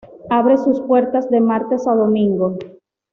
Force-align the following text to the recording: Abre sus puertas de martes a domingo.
Abre 0.31 0.57
sus 0.57 0.81
puertas 0.81 1.29
de 1.29 1.41
martes 1.41 1.85
a 1.85 1.91
domingo. 1.93 2.57